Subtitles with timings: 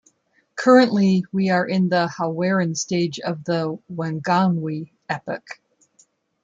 [0.55, 5.61] Currently, we are in the Haweran stage of the Wanganui epoch.